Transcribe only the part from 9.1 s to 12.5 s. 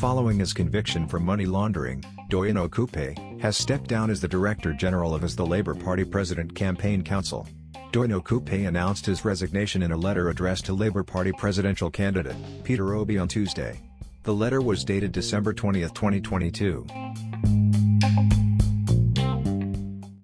resignation in a letter addressed to Labour Party presidential candidate,